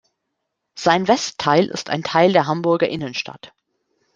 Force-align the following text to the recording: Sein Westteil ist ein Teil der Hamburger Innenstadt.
Sein 0.73 1.07
Westteil 1.07 1.67
ist 1.67 1.91
ein 1.91 2.01
Teil 2.01 2.33
der 2.33 2.47
Hamburger 2.47 2.89
Innenstadt. 2.89 3.53